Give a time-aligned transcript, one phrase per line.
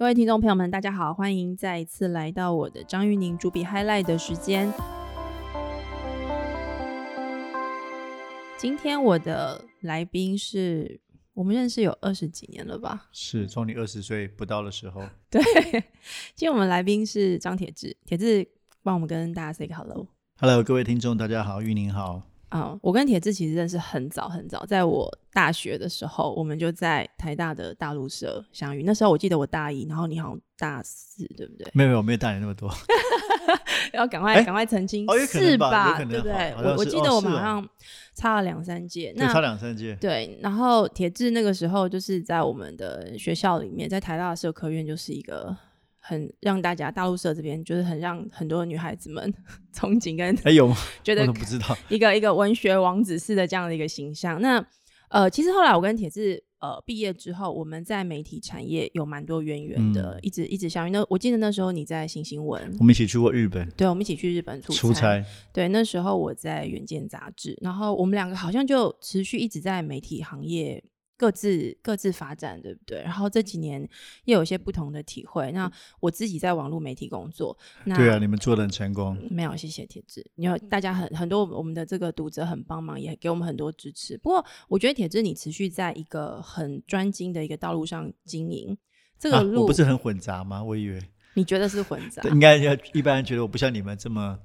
[0.00, 4.72] 各位听众朋友们，大家好，欢迎再一次来到我的张玉宁主笔 highlight 的时间。
[8.56, 10.98] 今天我的来宾是
[11.34, 13.08] 我们认识有二十几年了吧？
[13.12, 15.02] 是从你二十岁不到的时候。
[15.28, 15.42] 对，
[16.34, 18.48] 今天我们来宾是张铁志，铁志
[18.82, 20.06] 帮我们跟大家 say 个 hello。
[20.38, 22.22] Hello，各位听众，大家好，玉宁好。
[22.50, 28.82] 啊、我跟铁志其实认识很早很早，在我大学的时候，我们就在台大的大陆社相遇。
[28.82, 31.70] 那时候我记得我大一，然后你好像大四，对不对？
[31.72, 32.68] 没有没有，没有大你那么多。
[33.94, 36.54] 要赶快哎赶快澄清，是吧对不对？
[36.58, 37.68] 我我记得我们好像
[38.14, 39.12] 差了两三届。
[39.16, 39.96] 那，差两三届。
[40.00, 45.56] 对，然后铁志那个时候就是在我们的学校里面，在台大的社科院就是一个
[46.10, 49.32] 很让大家大陆社这边就是很让很多女孩子们
[49.72, 50.76] 憧憬跟哎有吗？
[51.04, 51.78] 觉得不知道。
[51.88, 54.40] 一个一个文学王子似的这样的一个形象。
[54.42, 54.64] 那
[55.10, 60.90] 呃，其实后来我跟铁志呃毕业之后，我们在媒体产业有蛮多渊源的，嗯一直一直相遇。
[60.90, 70.82] 那我记得那时候你在新新闻，我们一起去过日本对，我们一起去日本出出差，对，那时候我在《远见》杂志，然后我们两个好像就持续一直在媒体行业
[71.20, 73.02] 各自各自发展，对不对？
[73.02, 73.86] 然后这几年
[74.24, 75.52] 又有一些不同的体会。
[75.52, 77.54] 那我自己在网络媒体工作，
[77.84, 79.14] 那对啊，你们做的很成功。
[79.30, 84.16] 没有，谢谢铁志，因为大家很很多我们的这个读者很帮忙，也给我们很多支持。
[84.16, 88.74] 不过我觉得铁志你持续在一个很专精的一个道路上经营，
[89.18, 90.64] 这啊个，路、我不是很混杂吗？
[90.64, 90.98] 我以为
[91.34, 92.22] 你觉得是混杂？
[92.30, 94.38] 应该要一般人觉得我不像你们这么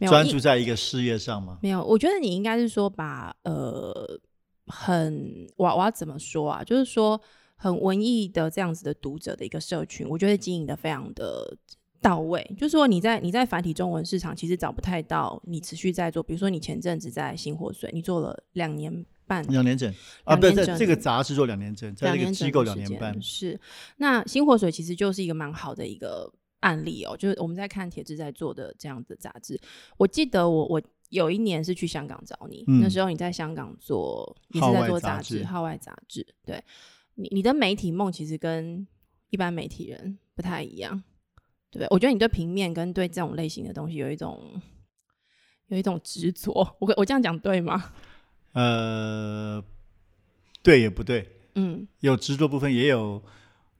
[0.00, 1.60] 专注在一个事业上吗。
[1.62, 4.20] 没有，我觉得你应该是说把呃
[4.68, 6.62] 很我我要怎么说啊？
[6.62, 7.20] 就是说
[7.56, 11.56] 很文艺的这样子的读者的一个社群，我觉得经营的非常的
[12.00, 12.48] 到位。
[12.56, 19.44] 就是说你在你在繁体中文市场其实找不太到你持续在做，比如说你前阵子在新火水，你做了两年半。
[19.48, 19.92] 两年整
[20.24, 23.20] 啊，不是两年整在这个杂志做两年整，在两年这个机构两年半。
[23.20, 23.58] 是，
[23.96, 29.60] 那新火水其实就是一个蛮好的一个案例哦，就是我们在看铁志在做的这样的杂志。
[29.96, 36.26] 我记得我我有一年是去香港找你，那嗯时候你在香港做也是在做杂志，志号外杂志。
[36.44, 36.62] 对
[37.14, 38.86] 你你的媒体梦其实跟
[39.30, 41.02] 一般媒体人不太一样，
[41.70, 41.86] 对不对？
[41.90, 44.60] 我觉得你对平面跟对这种类型的东西有一种
[45.68, 46.52] 有一种执着。
[46.78, 47.92] 我我这样讲对吗？
[48.52, 49.62] 呃，
[50.62, 53.22] 对也不对，嗯，有执着部分，也有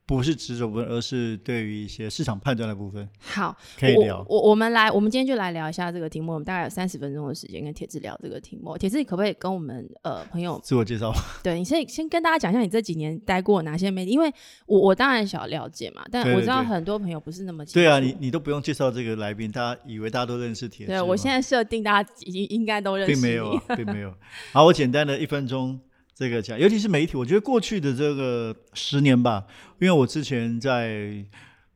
[0.09, 4.41] 不是执着部分，而是对于一些市场判断的部分好，可以聊我。
[4.41, 6.33] 我我们来，我们今天就来聊一下这个题目。
[6.33, 8.75] 我们大概有三十分钟的时间跟铁志聊这个题目。
[8.75, 14.09] 铁志，你可不可以跟我们呃朋友，自我介绍，对你先先跟大家讲一下你这几年待过哪些媒体？
[14.09, 14.33] 因为
[14.65, 17.63] 我我当然想了解嘛，但我知道很多朋友不是那么。
[17.67, 20.91] 对啊，你你都不用介绍这个来宾，大家以为大家都认识铁志。
[20.91, 23.21] 对我现在设定大家已经应该都认识并。
[23.21, 24.11] 没有啊，并没有。
[24.53, 25.79] 好，我简单的一分钟
[26.19, 29.45] 这个讲，尤其是媒体，我觉得过去的这个十年吧，
[29.79, 31.23] 因为我之前在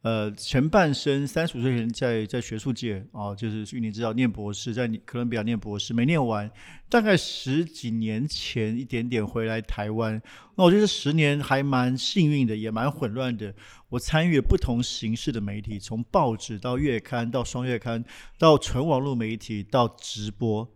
[0.01, 6.51] 呃前半生三十五岁前在在学术界哦，就是玉你知道念博士，在哥伦比亚念博士，没念完，
[6.89, 10.21] 大概十几年前一点点回来台湾，
[10.57, 13.55] 那我觉得十年还蛮幸运的，也蛮混乱的。
[13.87, 18.03] 我参与了不同形式的媒体，从报纸到月刊，到双月刊，
[18.37, 20.69] 到纯网络媒体，到直播。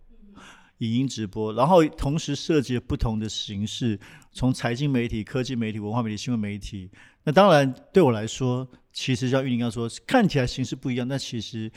[0.80, 4.00] 影音直播，然后同时涉及了不同的形式，
[4.32, 6.90] 从财经媒体、科技媒体、文化媒体、新闻媒体。
[7.24, 11.70] 那当然对我来说，其实像玉林刚说，看起来形式不一样，但其实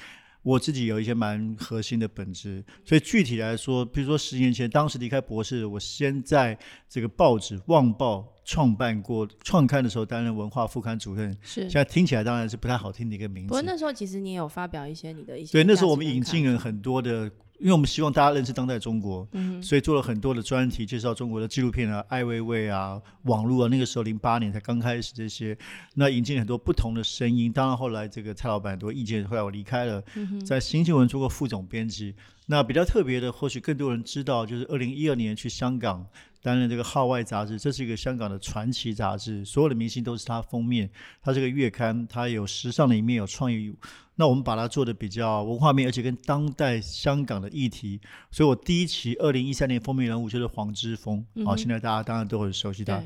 [0.43, 2.65] 我自己有一些蛮核心的本质。
[2.85, 6.57] 所以具体来说，比如说十年前，当时离开博士，我先在
[6.89, 11.37] 这个报纸《旺报》创办过创刊的时候，担任文化副刊主任。
[11.43, 11.71] 是现。
[11.71, 13.49] 在听起来当然是不太好听的一个名字。
[13.49, 23.69] 不过那时候其实你也有发表一些你的一些对，那时候我们引进了很多的，因为我们希望大家认识当代中国，嗯所以做了很多的专题，介绍中国的纪录片啊、艾薇薇啊、网络啊。
[23.71, 25.57] 那个时候零八年才刚开始这些，
[25.95, 27.53] 那引进很多不同的声音。
[27.53, 32.15] 当然后来这个蔡老板很多意见，后来我离开了，嗯在新新闻做过副总编辑。
[32.47, 36.05] 那比较特别的，或许更多人知道，就是二零一二年去香港
[36.43, 40.91] 担任这个《号外》杂志，这是一个香港的传奇杂志，所有的明星都是它封面。
[41.23, 43.75] 它这个月刊，它有时尚的一面，有创意。
[44.17, 48.01] 那我们把它做的比较文化面，而且跟当代香港的议题。
[48.31, 53.03] 所以我第一期二零一三年封面人物就是黄之锋，好、现在大家当然都很熟悉他。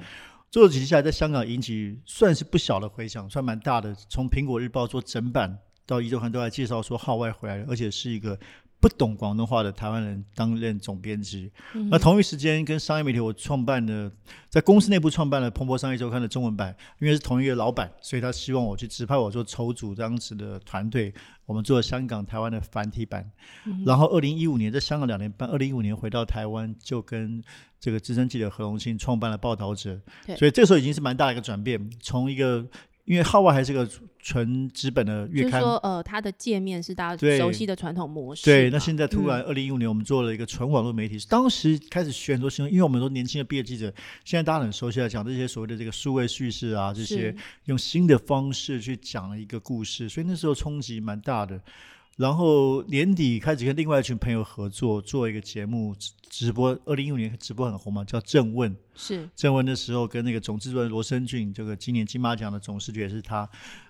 [0.51, 3.95] 做了几期下来，在香港引起算是不小的回响，算蛮大的。
[4.09, 8.39] 从苹果日报做整版到一周刊都在介绍说号外回来了，而且是一个
[8.85, 11.51] 不懂广东话的台湾人担任总编辑。
[11.91, 14.13] 那同一时间跟商业媒体，我创办的
[14.51, 21.15] 在公司内部创办了《彭博商业周刊》的中文版，因为是同一个老板，所以他希望我去指派我做筹组当时的团队。
[21.47, 23.31] 我们做了香港、台湾的繁体版，
[23.87, 27.43] 然后二零一五年在香港两年半，二零一五年回到台湾，就跟
[27.81, 29.99] 这个资深记者何荣庆创办了《报道者》，
[30.37, 32.67] 所以这时候已经是蛮大的一个转变，从一个
[33.05, 38.45] 因为号外还是个纯纸本的月刊，就是说，呃，它的界面是大家熟悉的传统模式嘛。
[38.45, 43.93] 对，那现在突然嗯二零一五年，我们做了一个纯网络媒体，当时开始学很多新闻，因为我们很多年轻的毕业记者，
[44.25, 47.35] 现在大家很熟悉的讲这些所谓的这个数位叙事啊，这些
[47.67, 51.61] 用新的方式去讲一个故事，所以那时候冲击蛮大的。
[52.17, 56.79] 然后年底开始跟另外一群朋友合作，做一个节目直直播。
[56.85, 58.73] 二零一五年直播很红嘛，叫《正问》。
[58.95, 63.49] 是正问的时候，跟那个总制作人罗生俊，这个今年金马奖的总视觉也是他，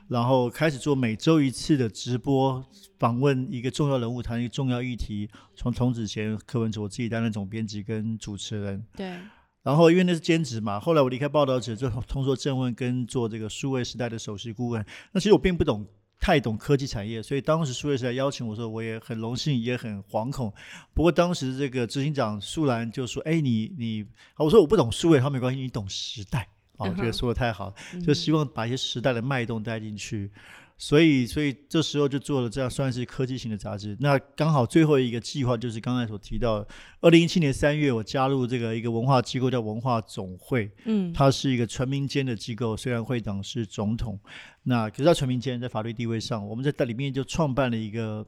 [0.09, 2.65] 然后开始做每周一次的直播，
[2.99, 5.29] 访问一个重要人物，谈一个重要议题。
[5.55, 8.83] 从童子贤、柯文哲，我自己担任总编辑跟主持人。
[8.97, 9.19] 对，
[9.63, 14.83] 然后因为那是兼职嘛，后来我离开报道者，就通过正问跟做这个数位时代的首席顾问。
[15.13, 15.87] 那其实我并不懂。
[16.25, 20.51] 太懂科技产业，所以当时数位时代邀请我说，我也很荣幸，也很惶恐。
[20.95, 24.07] 不过当时这个执行长苏兰就说：“哎，你你，
[24.39, 26.49] 我说我不懂数位，他没关系，你懂时代。”
[26.81, 30.31] 啊，我觉得说的太好了，嗯就希望把一些时代的脉动带进去。
[30.77, 33.97] 所以，所以这时候就做了这样算是科技型的杂志。
[34.01, 36.69] 那刚好最后一个计划就是刚才所提到的，
[37.01, 44.19] 二零一七年三月，我加入这个一个文化机构叫文化总会，嗯，它是一个纯民间的机构，虽然会长是总统，
[44.65, 48.27] 那可是它纯民间，在法律地位上，我们在在里面就创办了一个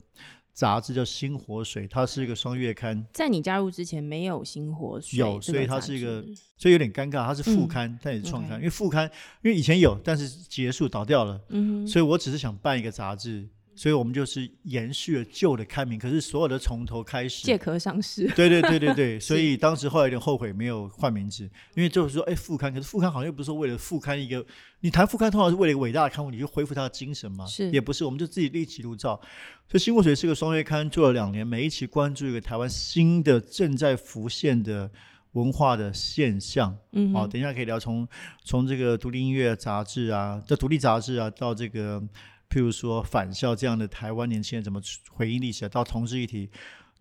[0.56, 6.24] 杂志叫《新火水》，它是一个双月刊，在你加入之前没有新火水有所以它是一个
[6.56, 8.56] 所以有点尴尬，它是副嗯刊，但也是创刊。
[8.56, 9.04] 因为副刊
[9.42, 21.44] 因为以前有，但是结束倒掉了，嗯，所以我只是想办一个杂志，所以我们就是延续了旧的刊名，可是所有的从头开始，借壳上市，对对对对对， 所以当时后来有点后悔没有换名字，
[21.74, 24.44] 因为就是说，哎，副刊，可是副刊好像又不是说为了副刊一个，
[24.80, 29.20] 你谈副刊通常是为了一个伟大的刊物，你就恢复它的精神嘛，是也不是，我们就自己立起炉灶。
[29.68, 34.90] 所以新墨水是个双月刊，做了两年，每一期关注一个台湾新的正在浮现的
[35.32, 36.70] 文化的现象。
[36.70, 38.08] 好、嗯好，等一下可以聊从
[38.44, 42.02] 从这个独立音乐杂志啊，这独立杂志啊，到这个
[42.48, 46.50] 譬如说返校这样的台湾年轻人怎么回应历史啊，到同志议题。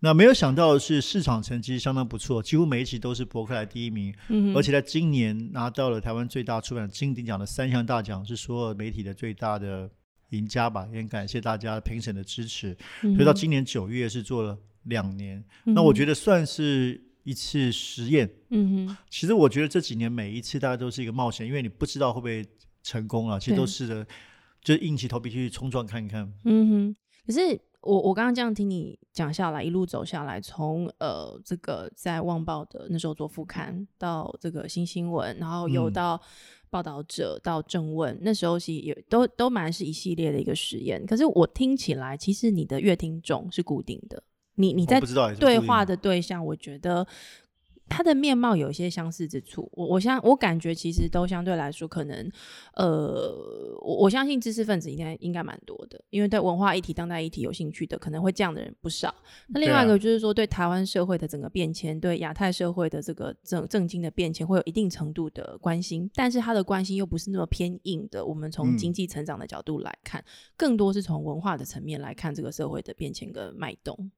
[0.00, 9.90] 那没有想到的是，市场成绩相当不错，几乎每一期都是博客来第一名，嗯，而且在今年拿到了台湾最大出版金鼎奖的三项大奖，是所有媒体的最大的
[10.30, 10.86] 赢家吧。
[10.92, 12.76] 也很感谢大家评审的支持。
[13.00, 18.30] 所所以到今年九月是做了两年，嗯那我觉得算是一次实验。
[18.50, 22.44] 嗯哼，其实我觉得这几年每一次大家都是一个冒险，因为你不知道会不会
[22.82, 23.38] 成功啊。
[23.38, 24.06] 其实都对试着
[24.66, 26.28] 就硬起头皮去冲撞看看。
[26.42, 36.20] 嗯哼，可是我我刚刚这样听你讲下来，一路走下来，从呃这个在《旺报》的那时候做副刊，到这个新新闻，然后又嗯到
[36.68, 41.06] 报道者，到正问，那时候是也都都蛮是一系列的一个实验。
[41.06, 44.20] 可是我听起来，其实你的乐听众是固定的，
[44.56, 45.00] 你你在
[45.38, 47.06] 对话的对象，我觉得。
[47.88, 52.30] 他的面貌有一些相似之处，我我相我感觉其实都相对来说可能，
[52.74, 53.32] 呃，
[53.80, 59.14] 我我相信知识分子应该应该蛮多的，因为对文化议题、当代议题有兴趣的，可能会这样的人不少。
[59.48, 68.24] 那另外一个就是说，对台湾社会的整个变迁，对亚太社会的这个政政经的变迁，会有一定程度的关心，但是他的关心又不是那么偏硬的。
[68.24, 70.24] 我们从嗯经济成长的角度来看，
[70.56, 74.10] 更多是从文化的层面来看这个社会的变迁跟脉动。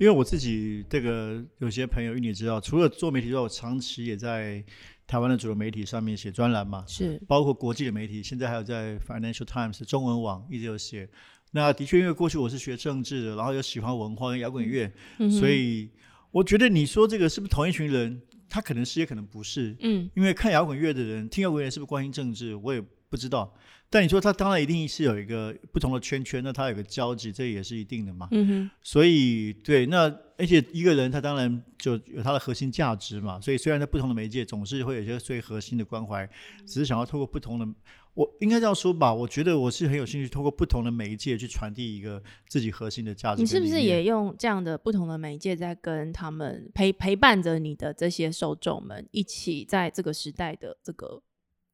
[0.00, 4.64] 因为我自己这个有些朋友，因为你知道，除了做媒体之外，我长期也在
[5.06, 11.06] 台湾的主流媒体上面写专栏嘛，是，包括国际的媒体，现在还有在 Financial Times 中文网一直有写。
[11.50, 15.90] 那的确，因为过去我是学政治的，然后又喜欢文化跟摇滚乐，嗯所以
[16.30, 18.22] 我觉得你说这个是不是同一群人？
[18.48, 19.76] 他可能是，也可能不是。
[19.80, 23.54] 嗯因为看摇滚乐的人，听摇滚乐是不是关心政治，我也不知道。
[23.92, 28.28] 但你说他当然一定是有一个不同的圈圈，那他有个交集，这也是一定的嘛。
[28.30, 30.04] 嗯哼，所以对，那
[30.38, 33.40] 而且一个人他当然就有他的核心价值嘛。
[33.40, 36.24] 所以虽然在不同的媒介，总是会有一些最核心的关怀，
[36.64, 37.66] 只是想要透过不同的，
[38.14, 39.12] 我应该这样说吧。
[39.12, 43.42] 我觉得我是很有兴趣，透过不同的媒介去传递一个自己核心的价值。
[43.42, 44.04] 你是不是也？
[44.04, 51.20] 用这样的不同的媒介，在跟他们陪陪伴着你的这些受众们，一起在这个时代的这个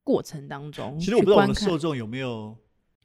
[0.07, 2.57] 过程当中，其实我不知道我们的受众有没有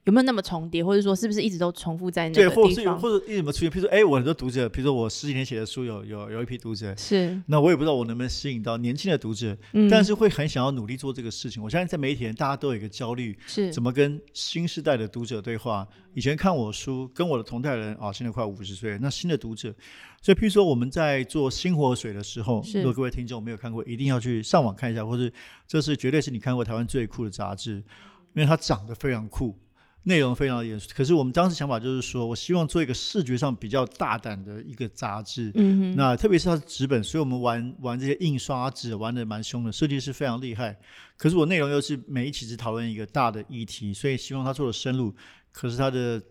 [0.05, 2.97] 有没有那么重叠，或者说是不是一直都重复在那对，个或是有？
[2.97, 3.69] 或者一直有没出现？
[3.69, 11.61] 譬如说，哎，我很多读者，比如说我十几年写的书有有有一批读者，是，那我也不知道我能不能吸引到年轻的读者，嗯，但是会很想要努力做这个事情。
[11.61, 15.87] 我相信在媒体人大家都有一个焦虑，是怎么跟新时代的读者对话？
[16.15, 19.71] 以前看我书，跟我的同代人啊，现在快五十岁了，那新的读者，
[20.19, 25.31] 所以譬如说我们在做新活水的时候，如果各位听众没有看过，一定要去上网看一下，或是
[25.67, 27.75] 这是绝对是你看过台湾最酷的杂志，
[28.33, 29.55] 因为它长得非常酷。
[30.03, 30.89] 内容非常的严肃。
[30.95, 35.51] 可是我们当时想法就是说，我希望做一个视觉上比较大胆的一个杂志。
[35.55, 40.77] 嗯哼，那特别是它是纸本，所以我们玩玩这些印刷纸玩的蛮凶的，设计师非常厉害。
[41.17, 45.13] 可是我内容又是每一期只讨论一个大的议题，所以希望他做的深入。
[45.51, 46.21] 可是他的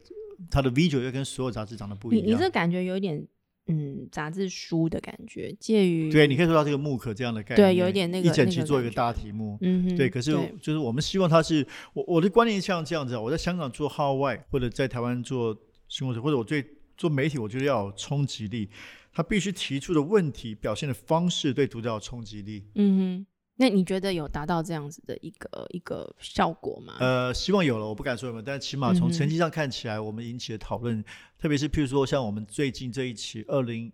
[0.50, 2.26] 他的 video 又跟所有杂志长得不一样。
[2.26, 3.22] 你你这感觉有点
[3.66, 9.56] 嗯杂志书的感觉，介于对，你可以说到这个木刻这样的概念，对有一点那个一整期做一个大题目。
[9.60, 15.56] 嗯哼，对，可是就是我们希望它是我我的观念像这样子啊，我在香港做号外，或者在台湾做
[15.88, 16.64] 新闻者，或者我对
[16.96, 18.68] 做媒体，我觉得要有冲击力，
[19.12, 22.64] 他必须提出的问题表现的方式对读者有冲击力。
[22.74, 23.26] 嗯哼，
[23.60, 26.94] 那你觉得有达到这样子的一个一个效果吗？
[26.98, 31.04] 呃，希望有了，我不敢说有但起码从成绩上看起来，我们引起的讨论，
[31.38, 33.92] 特别是譬如说像我们最近这一期二零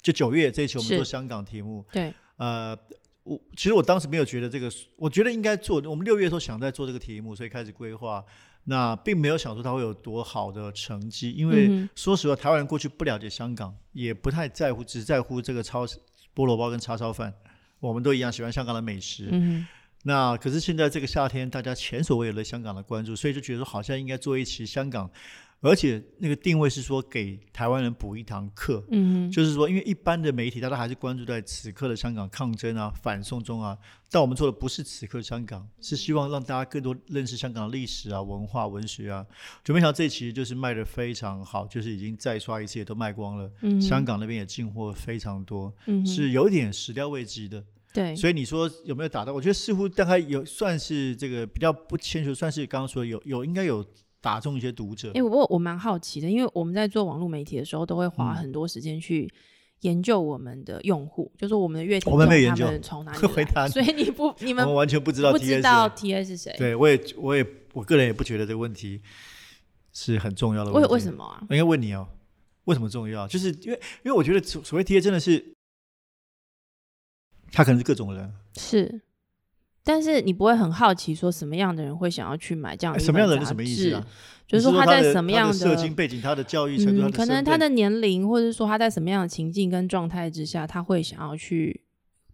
[0.00, 2.74] 就九月这一期，我们做香港题目，对，呃，
[3.24, 5.82] 我其实我当时没有觉得这个，我觉得应该做。
[5.84, 8.24] 我们六月的时候想在做这个题目，所以开始规划。
[8.64, 15.84] 那并没有想说它会有多好的成绩，因为说实话，台湾人过去不了解香港，也不太在乎，只在乎这个超
[16.34, 17.34] 菠萝包跟叉烧饭。
[17.88, 19.28] 我们都一样喜欢香港的美食。
[19.30, 19.66] 嗯
[20.06, 25.10] 那可是现在这个夏天，大家前所未有的香港的关注，所以就觉得说好像应该做一期香港，
[25.60, 28.84] 而且那个定位是说给台湾人补一堂课。
[28.90, 33.76] 嗯哼，就是说，因为一般的媒体大家还是关注在此刻的香港抗争啊、反送中啊，
[34.10, 39.24] 但我们做的不是此刻香港，是希望让大家更多认识香港的历史啊、文化、文学啊。
[39.64, 43.50] 就没想到这一期就是卖的非常好，就是已经再刷一次也都卖光了。
[43.62, 47.64] 嗯香港那边也进货非常多，嗯是有点始料未及的。
[47.92, 49.32] 对，所以你说有没有打到？
[49.32, 53.86] 我觉得似乎大概有算是这个比较不谦虚，算是刚刚说有有应该有
[54.24, 55.12] 打中一些读者。
[55.14, 59.30] 哎、我我蛮好奇的，因为我们在做网络媒体的时候，都会花嗯很多时间去
[59.80, 63.18] 研究我们的用户，就是我们的阅听我们没有研究们从哪里
[63.68, 69.02] 所以你不你们们完全不知道不知道 TA 是谁，对，我也我也我个人也不觉得这个问题
[69.92, 70.88] 是很重要的问为。
[70.88, 71.44] 为什么啊？
[71.50, 72.08] 我应该问你哦，
[72.64, 73.28] 为什么重要？
[73.28, 75.54] 就是因为因为我觉得所所谓 T A 真的是，
[77.52, 79.02] 他可能是各种人，是，
[79.84, 84.06] 但是你不会很好奇说什么样的人会想要去买这样的一哎什么样的本杂人是什么意思志啊？
[84.46, 91.82] 就是说他在什么样的社经背景、他的教育程度、嗯，可能他他的年龄，或者说他在什么样的情境跟状态之下，他会想要去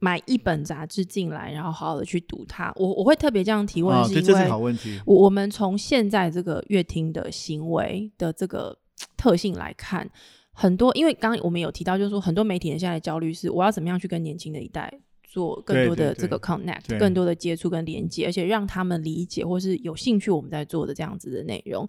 [0.01, 2.73] 买一本杂志进来，然后好好的去读它。
[2.77, 5.01] 我我会特别这样提问，是因为好问题。
[5.07, 8.77] 我我们从现在这个乐听的行为的这个
[9.17, 10.09] 特性来看，
[10.53, 14.93] 很多因为刚刚我们有提到，就是说很多媒体人现在的焦虑是，我要怎么样去跟年轻的一代
[15.31, 21.89] 做更多的这个 connect，对更多的接触跟连接，而且让他们理解或是有兴趣我们在做的这样子的内容。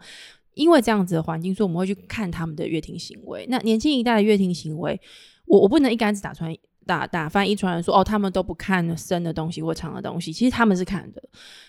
[0.53, 3.47] 因为这样子的环境，所以我们会去看他们的乐听行为。
[3.49, 4.99] 那年轻一代的乐听行为，
[5.45, 6.53] 我我不能一竿子打穿
[6.85, 11.23] 打打翻一船人说哦，他们都不看深的东西或长的东西，其实他们是看的。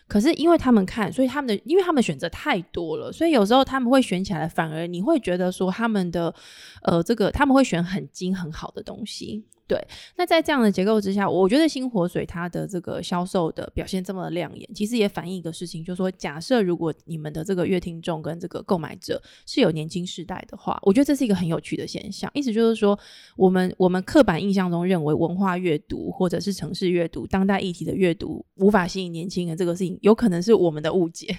[0.08, 6.34] 可是因为他们看，所以他们的因为他们选择太多了，所以有时候他们会选起来，反而你会觉得说他们的
[6.82, 9.44] 呃这个他们会选很精很好的东西。
[9.72, 9.82] 对，
[10.18, 22.30] 那在这样的结构之下，我觉得新火水它的这个销售的表现这么亮眼，其实也反映一个事情，就是说，假设如果你们的这个乐听众跟这个购买者是有年轻世代的话，我觉得这是一个很有趣的现象。
[22.34, 22.98] 意思就是说，
[23.34, 31.34] 我们我们刻板印象中认为文化阅读或者是城市阅读、当代议题的阅读无法吸引年轻人，这个事情有可能是我们的误解。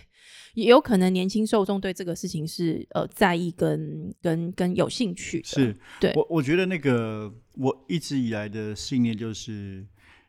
[0.53, 9.86] 也有可能年轻受众对这个事情是呃在意跟跟跟有兴趣的，是对我我觉得那个我一直以来的信念就是，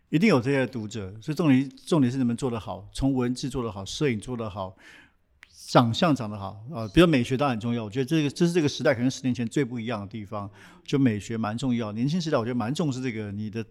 [0.08, 4.74] 一定有这些读者，所以重点重点是你们做得好，从文字做得好，摄影做得好，
[5.68, 7.84] 长相长得好啊，比如美学当然很重要。
[7.84, 10.50] 我觉得这个这是这个时代可能十年前最不一样的地方，
[10.84, 11.92] 就美学蛮重要。
[11.92, 13.64] 年轻时代我觉得蛮重视这个你的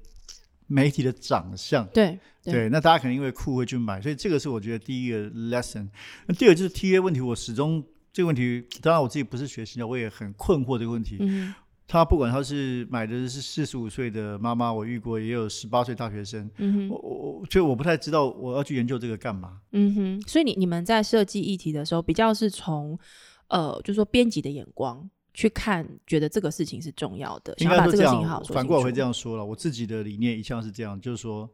[0.67, 1.85] 媒体的长相。
[1.93, 5.87] 对对，那大家可能因为酷会去买，所以这个是我觉得第一个 lesson。
[6.27, 11.17] 那第二就是 TA 问题，我始终这个问题，当然我自己不是学习的，我也很困惑这个问题。
[11.19, 11.53] 嗯
[11.85, 19.59] 他不管他是买的是四十五岁的妈妈，我遇过也有十八岁大学生，嗯我我所以我不太知道我要去研究这个干嘛。
[19.73, 22.97] 嗯哼，所以你你们在设计议题的时候，比较是从
[23.49, 29.43] 呃，就是说编辑的眼光去看，觉得这个事情是重要的，应想要把这个信号，说反过来会这样说了。
[29.43, 31.49] 我自己的理念一向是这样，就是说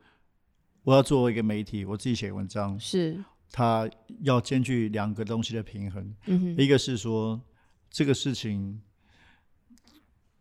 [0.84, 3.90] 我要作为一个媒体，我自己写文章，是，它
[4.22, 6.14] 要兼具两个东西的平衡。
[6.26, 7.40] 嗯哼，一个是说
[7.90, 8.82] 这个事情，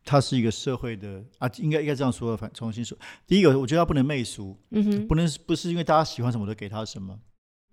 [0.04, 2.98] 它是一个社会的啊，应该应该这样说，反重新说。
[3.26, 7.20] 第一个，我觉得它不能媚俗，嗯哼不能不是因为大家喜欢什么我就给他什么。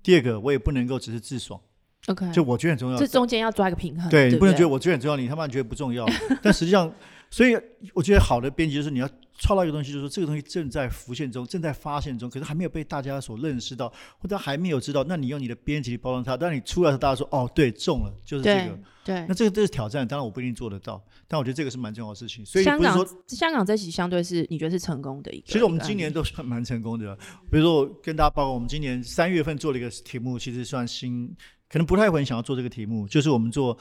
[0.04, 1.60] 第二个，我也不能够只是自爽，
[2.08, 3.08] ，OK，就我觉得很重要这。
[3.08, 6.06] 中间要抓一个平衡，对你不能觉得我觉得很重要，你他妈觉得不重要。
[6.42, 6.92] 但实际上，
[7.30, 7.58] 所以
[7.94, 15.04] 我觉得好的编辑就是你要创造一个东西，就是说这个东西正在浮现中，正在发现中，可是还没有被大家所认识到，或者还没有知道。
[15.08, 18.80] 那你用你的编辑包装它，但你出来的时候，大家说哦，对，中了，就是这个。
[19.04, 22.44] 对，那这个这是挑战，当然我不一定做得到，但我觉得这个是蛮重要的事情。
[22.44, 25.46] 所以香港香港这期相对是你觉得是成功的一个。
[25.46, 27.16] 其实我们今年都算蛮成功的。
[27.52, 31.32] 比如说，我跟大家报告，我们今年三月份做了一个题目，其实算新，
[31.70, 33.78] 可能不太会想要做这个题目，就是我们做，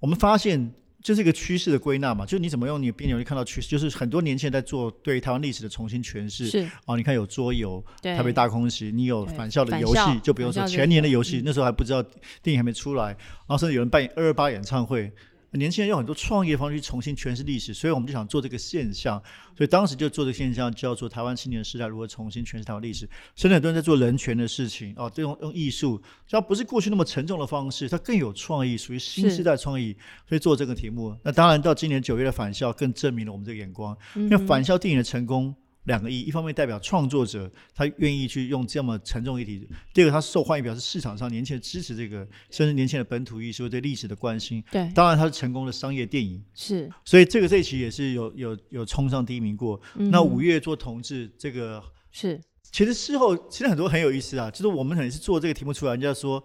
[0.00, 0.72] 我们发现。
[1.04, 6.46] 这是一个趋势的归纳嘛，就是你怎么用你的编辑去看到趋势，就是很多年轻人在做对台湾历史的重新诠释。
[6.46, 12.00] 是哦，你看有桌游，对台北大空袭，你有对返校的游戏，就不用说前年的游戏，那时候还不知道
[12.40, 15.12] 电影还没出来，然后甚至有人办二二八演唱会，
[15.58, 19.22] 年轻人有很多创业方式去重新诠释历史，所以我们就想做这个现象，
[19.56, 29.94] 所以当时就做这个现象叫做台湾青年时代如何重新诠释台湾历史，甚至很多人在做人权的事情哦，这种用艺术，它不是过去那么沉重的方式，它更有创意，属于新是时代创意，
[30.26, 31.16] 所以做这个题目。
[31.22, 35.54] 那当然到今年九月的返校更证明了我们这个眼光，因为返校电影的成功。
[35.84, 39.60] 两个意义，一方面代表创作者他愿意去用这么沉重议题；
[39.92, 44.62] 第二个，他受欢迎，表示市场上年轻人支持这个，甚至年轻人的本土艺术对历史的关心。
[44.70, 46.88] 对，当然，它是成功的商业电影，是。
[47.04, 49.80] 所以这个这一期也是有有有冲上第一名过。
[49.94, 56.42] 那嗯五月做同志，这个是其实事后其实很多很有意思啊，就是我们可能是做这个题目出来，人家说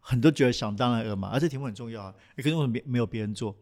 [0.00, 3.56] 很多觉得想当然了嘛，而这题目很重要啊，诶可是为什么别没有别人做？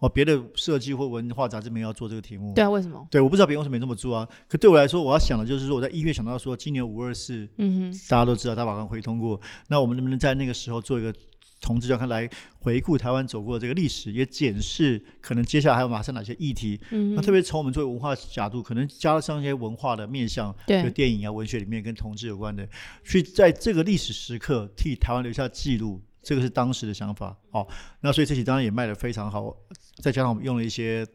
[0.00, 2.52] 哦，别的设计或文化杂志没有要做这个题目。
[2.54, 3.06] 对啊，为什么？
[3.10, 4.28] 对，我不知道别人为什么没这么做啊。
[4.48, 11.14] 可对我来说，我要想的就是说，我在一月想到说，今年五二四，嗯哼，大家都知道大法官会通过，那我们能不能在那个时候做一个
[11.60, 16.78] 同志周刊来回顾台湾走过的这个历史，也检视可能接下来还有马上哪些议题？
[16.90, 22.68] 嗯，那特别从我们作为文化角度，可能加上一些文化的面向，对就电影啊、文学里面跟同志有关的，
[23.04, 27.36] 去在这个历史时刻替台湾留下记录，这个是当时的想法。
[27.50, 27.66] 哦，
[28.00, 29.54] 那所以这期当然也卖的非常好，
[30.02, 31.06] 再加上我们用了一些。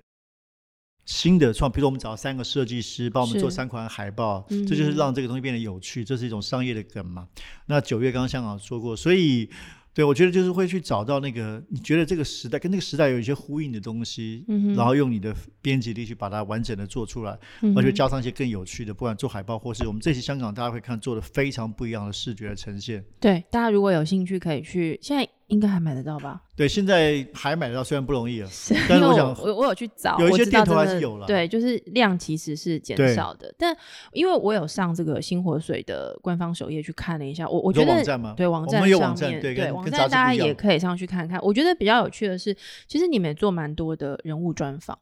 [1.05, 7.27] 新的创，比如说我们找三个设计师帮我们做三款海报，嗯这就是让这个东西变得有趣，这是一种商业的梗嘛。
[7.65, 9.49] 那九月刚刚香港说过，所以
[9.99, 23.03] 对我觉得就是会去找到那个你觉得这个时代跟那个时代有一些呼应的东西，嗯然后用你的编辑力去把它完整的做出来，嗯而且加上一些更有趣的，不管做海报或是我们这期香港大家会看做的非常不一样的视觉的呈现。
[23.19, 26.41] 对，大家如果有兴趣，可以去，现在应该还买得到吧？
[26.55, 33.75] 对，现在还买得到，虽然不容易啊，是因为但是我想我我有去找，有一些店头还是有了对，就是量其实是减少的，但
[34.13, 41.39] 因为我有上这个星火水的官方首页去看了一下，我我觉得网站吗对网站上面网站对跟网站大家也可以上去看看。
[41.41, 42.55] 我觉得比较有趣的是，
[42.87, 44.97] 其实你们也做蛮多的人物专访。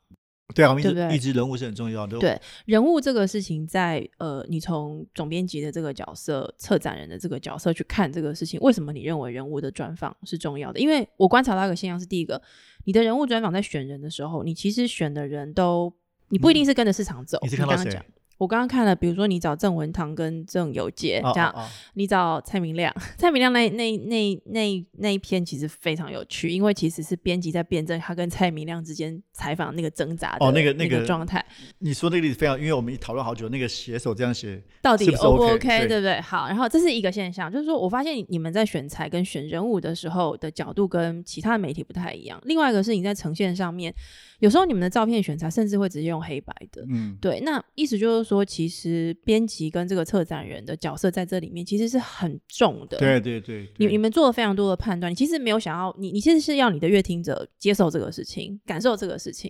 [0.56, 2.18] 对啊，我们一直对不对一直人物是很重要的。
[2.20, 10.80] 对人物这个事情在，呃，你从总编辑的这个角色、策展人的这个角色去看这个事情，为什么你认为人物的专访是重要的？
[10.80, 12.42] 因为我观察到一个现象是，第一个，
[12.86, 15.94] 你的人物专访在选人的时候，你其实选的人都，
[16.30, 17.38] 你不一定是跟着市场走。
[17.42, 18.06] 你是看到谁刚刚讲，
[18.38, 21.54] 我刚刚看了，比如说你找郑文堂跟郑有杰这样，
[21.94, 31.44] 你找蔡明亮，蔡明亮那那那那那一篇其实非常有趣，因为其实是编辑在辩证他跟蔡明亮之间采访那个挣扎的哦那个那那个状态。
[31.80, 36.22] 你说那个例子非常，因为我们讨论好久，那个写手这样写，到底 O 不 OK？OK，对不对？
[36.22, 42.40] 好，然后这是一个现象，就是说我发现你们在选材跟选人物的时候的角度跟其他的媒体不太一样。
[42.44, 43.94] 另外一个是你在呈现上面，
[44.40, 46.86] 有时候你们的照片选材甚至会直接用黑白的。
[46.90, 52.98] 嗯，对，那意思就是说，其实编辑跟这个策展人的角色在这里面其实是很重的。
[52.98, 59.50] 对对对，对你你们做了非常多的判断，你其实没有想要你，你其实是要你的乐听者接受这个事情，感受这个事情，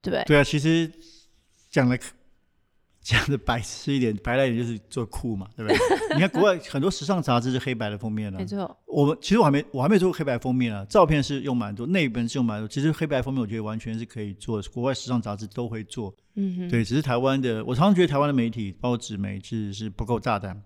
[0.00, 0.24] 对不对？
[0.24, 0.90] 对啊，其实
[1.70, 1.98] 讲的
[3.04, 5.78] 讲的白痴一点， 白来一点就是做酷嘛，对不对？
[6.14, 12.66] 你看国外很多时尚杂志是黑白的封面了、没错，我们其实我还没我还没做过黑白封面啊，照片是用蛮多，内本是用蛮多。
[12.66, 16.14] 其实黑白封面我觉得完全是可以做，国外时尚杂志都会做。
[16.36, 20.58] 嗯哼，对，只是台湾的，我常常觉得台湾的媒体，包括纸媒，是是不够大胆。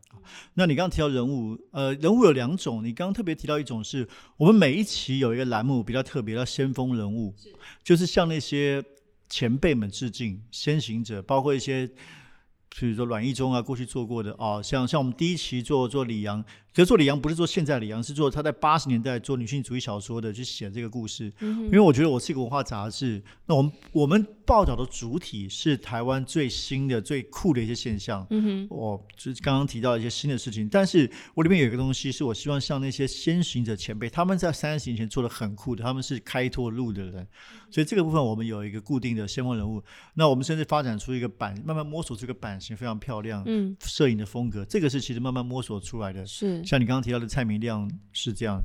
[0.55, 7.35] 那你刚刚提到人物，呃，人物有两种，你刚刚特别提到一种是我们每一期有一个栏目比较特别，叫先锋人物，
[7.83, 8.81] 就是向那些
[9.29, 11.91] 前辈们致敬，先行者，包括一些。
[12.71, 21.33] 比如说阮义忠啊，过去做过的啊，像像我们第一期做做李阳，可是做李阳不是做现在李阳，是做他在八十年代做女性主义小说的，去写这个故事。
[21.41, 28.25] 嗯因为我觉得我是一个文化杂志，那我们我们报道的主体是台湾最新的、最酷的一些现象。
[28.31, 37.27] 嗯哼，我就是刚刚提到一些新的事情，但是我里面有一个东西，是我希望像那些先行者前辈，他们在三十年前做的很酷的，他们是开拓路的人，
[37.71, 39.83] 所以这个部分我们有一个固定的先锋人物。
[40.15, 46.25] 那我们甚至发展出一个版，慢慢摸索出一个版型非常漂亮，嗯，摄影的风格，这个是其实慢慢摸索出来的。
[46.27, 48.61] 是，像你刚刚提到的蔡明亮是这样。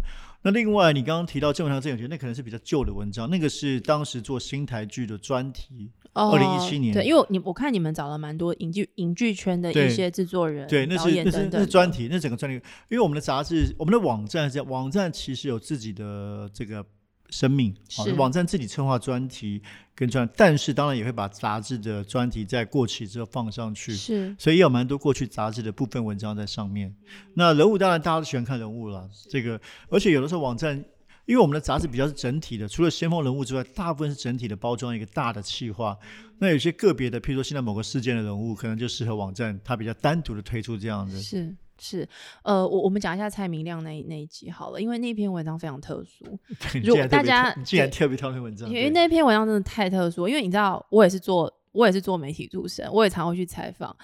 [0.46, 5.90] 那另外，你刚刚提到郑文堂郑有杰，那可能是比较旧的文章，那个是当时做新台剧的专题。
[6.16, 12.56] 二零一七年对，因为你我看你们找了蛮多影剧影剧圈的一些制作人、对，那导是那是那是专题，那整个专题，
[12.90, 16.86] 因为我们的杂志，我们的网站是这样，网站其实有自己的这个
[17.34, 19.62] 生命，好是网站自己策划专题
[19.96, 26.94] 跟专，但是当然也会把杂志的专题在过期之后放上去，是所以也有蛮多过去杂志的部分文章在上面。
[27.34, 30.84] 那人物当然大家都喜欢看人物了，这个而且有的时候网站。
[31.26, 35.98] 因为我们的杂志比较是整体的，除了先锋人物之外，大部分是整体的包装一个大的企划。
[36.44, 41.18] 那有些个别的，譬如说现在某个事件的人物，可能就适合网站，它比较单独的推出这样的。
[41.18, 42.06] 是是，
[42.44, 46.26] 呃，我我们讲一下蔡明亮那一那一集好了，因为那篇文章非常特殊，
[46.76, 53.96] 你如竟然特别大家挑你竟然对特别挑那篇文章，因为那篇文章真的太特殊，因为你知道，我也是做我也是做媒体出身，我也常会去采访。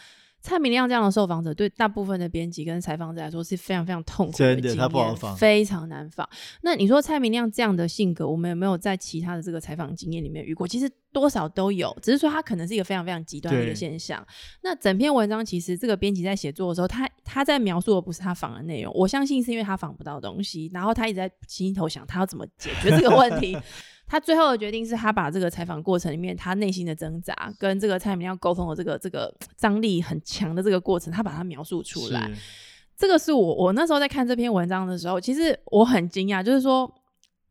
[0.42, 6.28] 蔡明亮这样的受访者，对大部分的编辑跟采访者来说是非常非常痛苦的经验，他不好访非常难访。
[6.62, 10.68] 那你说蔡明亮这样的性格，我们有没有在其他的这个采访经验里面遇过？
[10.68, 14.26] 其实多少都有，只是说他可能是一个非常非常极端的一个现象。
[14.62, 23.58] 那整篇文章其实这个编辑在写作的时候，他他在描述的不是他访的内容，我相信是因为他访不到东西，然后他一直在心头想他要怎么解决这个问题。
[24.10, 32.30] 他最后的决定是他把这个采访过程里面他内心的挣扎跟这个蔡明亮沟通的这个这个张力很强的这个过程，他把它描述出来。
[32.98, 36.92] 这个是我我那时候在看这篇文章的时候，其实我很惊讶，就是说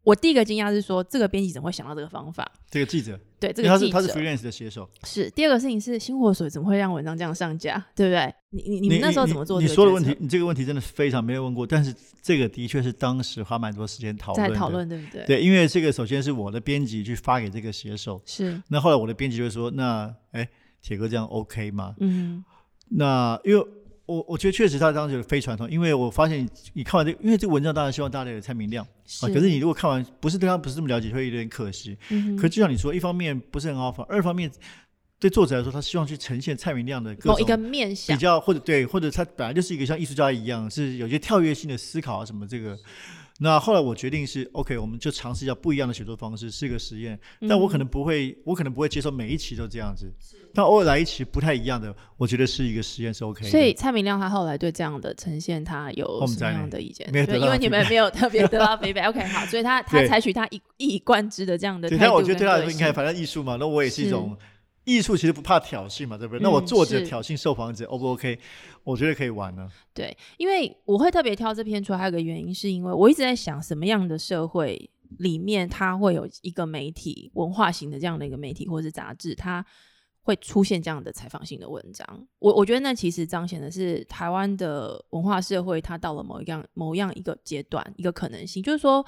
[0.08, 2.50] 我第一个惊讶是说这个编辑怎么会想到这个方法？
[2.70, 4.88] 这个记者，对，这因为他是他是个记者 freelance 的写手。
[5.04, 8.34] 是第二个事情是星火水怎么会让文章这样上架，对不对？
[8.48, 14.48] 你你你们那时候怎么做你说的问题，你这个问题真的非常没有问过，但是这个的确是当时花蛮多时间讨论。
[14.48, 15.26] 在讨论，对不对？
[15.26, 20.48] 对，因为这个首先是我的编辑去发给这个写手，是，那后来我的编辑就会说，那哎，
[20.80, 21.94] 铁哥这样 OK 吗？
[22.00, 22.42] 嗯，
[22.88, 23.66] 那因为
[24.08, 29.26] 我我觉得确实他当时非传统，因为我发现你你看完这个，因为这个文章当然希望大家有蔡明亮是。
[29.26, 31.94] 啊，可是你如果看完不是对他不是这么了解，会有点可惜。
[32.08, 34.50] 嗯哼可就像你说，一方面不是很好反，二方面
[35.20, 42.78] 对作者来说，他希望去呈现蔡明亮的各某一个面向，较，或者对，或者他本来就是一个像艺术家一样，是有些跳跃性的思考啊什么这个。
[43.40, 47.16] 那后来我决定是 OK，我们就尝试一下不一样的写作方式，是一个实验。
[47.48, 50.12] 但我可能不会，我可能不会接受每一期都这样子，
[50.52, 53.48] 但偶尔来一期不太一样的，我觉得是一个实验是 OK 的。
[53.48, 57.06] 所以蔡明亮他后来对这样的呈现，他有什么样的意见？
[57.14, 59.08] 因为你们没有特别得到 feedback。
[59.08, 64.36] OK，好，所以他他对采取他一一以贯之的这样的态对，度跟但我觉得对他来个说，应该反正艺术嘛，那我也是一是种
[64.84, 66.40] 艺术，其实不怕挑衅嘛，对不对？
[66.42, 68.38] 那嗯我作者挑衅受访者，O 不 OK？
[68.90, 69.68] 我觉得可以玩呢。
[69.92, 79.64] 对，因为我会特别挑这篇出来，还有个原因是因为我一直在想，什么样的社会里面它会有一个媒体文化型的这样的一个媒体或者是杂志，它
[80.22, 82.26] 会出现这样的采访性的文章。
[82.38, 89.04] 我我觉得那其实彰显的是台湾的文化社会，它到了某一样某样一个阶段，一个可能性，就是说。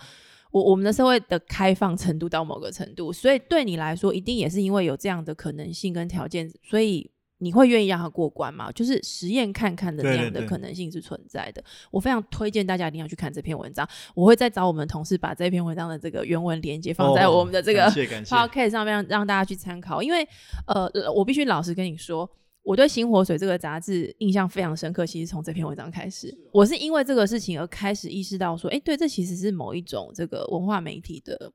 [0.53, 7.09] 我我们的社会的开放程度到某个程度，所以对你来说，一定也是因为有这样的可能性跟条件，所以
[7.40, 8.70] 你会愿意让他过关吗？
[8.72, 11.62] 就是实验看看的这样的可能性是存在的。
[11.90, 20.03] 我非常推荐大家一定要去看这篇文章，我会再找我们同事把这篇文章的这个原文连接放在哦我们的这个 podcast 上面，让让大家去参考。
[20.03, 20.26] 因为
[20.66, 22.31] 呃，我必须老实跟你说。
[22.62, 31.50] 我对《新火水》这个杂志印象非常深刻，其实从这篇文章开始，我是因为这个事情而开始意识到说，哎，对，这其实是某一种这个文化媒体的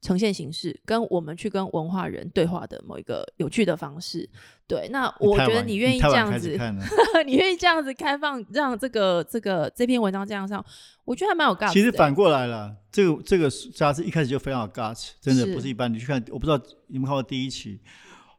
[0.00, 4.28] 呈现形式，跟我们去跟文化人对话的某一个有趣的方式。
[4.68, 6.56] 对，那我觉得你愿意这样子。
[7.24, 10.64] 你愿意这样子开放，让这个这个这篇文章这样上，
[11.04, 11.72] 我觉得还蛮有 guts 的。
[11.72, 15.92] 其实反过来了，这个这个杂志一开始就非常有 guts，真的不是一般。
[15.92, 17.80] 你去看，我不知道你们看过第一期，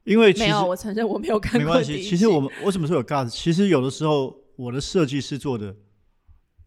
[0.04, 2.04] 因为其实没有，我承认我没有看没关系。
[2.04, 3.30] 其实我们为什么说有 guts？
[3.30, 5.76] 其实有的时候我的设计师做的，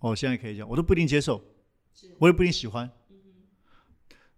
[0.01, 1.41] 哦，现在可以讲，我都不一定接受，
[2.19, 2.91] 我也不一定喜欢，嗯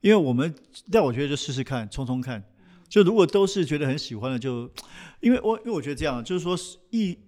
[0.02, 0.54] 因为我们，
[0.90, 2.44] 但我觉得就试试看，冲冲看。
[2.88, 4.70] 就如果都是觉得很喜欢的，就
[5.20, 6.54] 因为我因为我觉得这样，就是说
[6.90, 7.18] 艺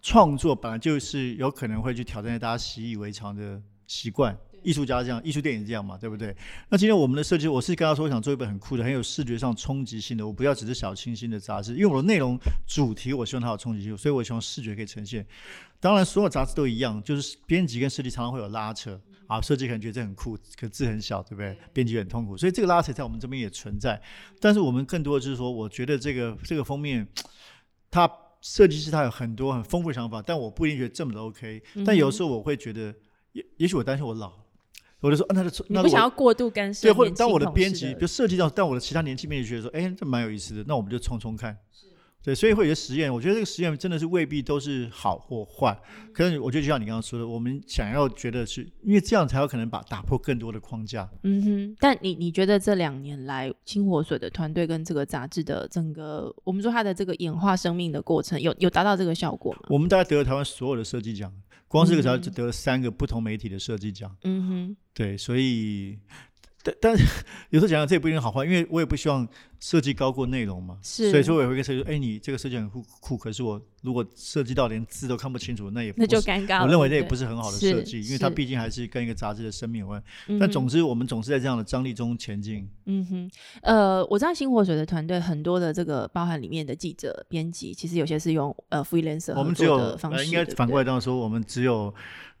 [0.00, 4.34] 创作本来就是有可能会去挑战大家习以为常的习惯。
[4.62, 6.34] 艺术家这样，艺术电影这样嘛，对不对？
[6.70, 15.26] 那今天我们的设计，我是跟他说，我想做一本很酷的、很有视觉上冲击性的，我不要只是小清新的杂志，因为我的内容主题，我希望它有冲击性，所以我希望视觉可以呈现。
[15.80, 21.56] 当然，所有杂志都一样，就是编辑跟设计常常会有拉扯啊，设计可能觉得这很酷，可字很小，对不对？
[21.72, 24.00] 编辑很痛苦，所以这个拉扯在我们这边也存在。
[24.40, 27.06] 但是我们更多的就是说，我觉得这个这个封面，
[27.90, 28.10] 它
[28.40, 31.62] 设计师他有很多很丰富的想法，但我不一定觉得这么的 OK。
[31.86, 32.94] 但有时候我会觉得，
[33.32, 34.32] 也也许我担心我老，
[35.00, 41.56] 我就说，啊、那就那不想要过度干涉对，或者当我的编辑，比如设计到，但我的其他年轻编辑觉得说，哎，这蛮有意思的，那我们就冲冲看。
[42.24, 45.78] 对，所以会有些实验，我觉得这个实验真的是未必都是好或坏。
[46.14, 51.06] 可是我觉得就像你刚刚说的，我们想要觉得是因为这样才有可能把打破更多的框架。
[51.22, 59.60] 嗯哼，但你你觉得这两年来清活水的团队跟这个杂志的整个，我们说它的这个演化生命的过程，有有达到这个效果吗？
[59.68, 61.30] 我们大概得了台湾所有的设计奖，
[61.68, 64.10] 光这个杂志就得了三个不同媒体的设计奖。
[64.24, 65.98] 嗯哼，对，所以。
[66.64, 67.04] 但 但是
[67.50, 69.28] 有时候讲讲这也不一定好坏，因为我也不希望
[69.60, 70.78] 设计高过内容嘛。
[70.82, 76.62] 是，所以说我也会跟设计说：“哎，你这个设计很酷酷，可是我如果设计到连字都看不清楚，那也那就尴尬。
[76.62, 80.02] 我认为这也不是很好的设计，因为它毕竟还是跟一个杂志的生命有关。
[80.40, 82.66] 但总之，我们总是在这样的张力中前进。
[82.86, 91.94] 嗯哼，呃，我知道新火水的团队很多的这个包含里面的记者、编辑，其实有些是用呃 freelancer 我们只有应该反过来这样说，我们只有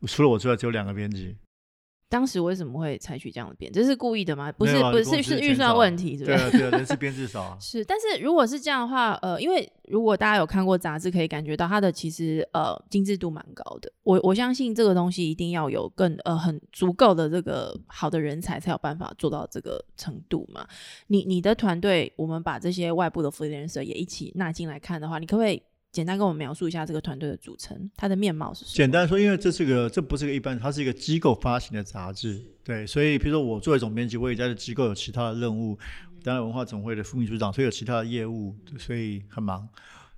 [0.06, 1.36] 除了我之外，只有两个编辑。
[2.14, 3.72] 当时为什么会采取这样的编？
[3.72, 4.52] 这是故意的吗？
[4.52, 7.58] 不是，不是，是预算问题，是对啊，对啊，人事编制少啊。
[7.60, 13.92] 是，但是如果是这样的话，呃，因为如果大家有看过杂志，可以感觉到它的其实呃精致度蛮高的。
[14.04, 20.64] 我我相信这个东西一定要有更呃很足够的这个好的人才，才有办法做到这个程度嘛。
[21.08, 25.60] 你你的团队，我们把这些外部的 freelancer 也一起纳进来看的话，你可不可以？
[25.94, 28.74] 简单跟我们描述一下这个团队的组成，它的面貌是什么？
[28.74, 35.78] 简单说，因为这是个，这不是个一般，它是一个机构发行的杂志，对，所以比如说我作为总编辑，我也在这机构有其他的任务，
[36.24, 39.68] 当然文化总会的副秘书长，所以有其他的业务，所以很忙。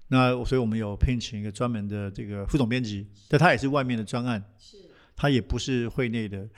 [0.09, 4.79] 那所以我们有聘请一个专门的这个副总编辑，但他也是外面的专案，是，
[5.15, 6.49] 他也不是会内的，